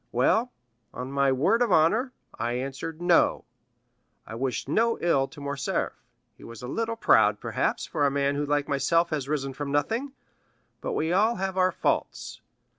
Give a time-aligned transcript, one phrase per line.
[0.11, 0.51] Well,
[0.95, 3.45] on my word of honor, I answered, 'No!'
[4.25, 5.93] I wished no ill to Morcerf;
[6.35, 9.71] he was a little proud, perhaps, for a man who like myself has risen from
[9.71, 10.13] nothing;
[10.81, 12.41] but we all have our faults.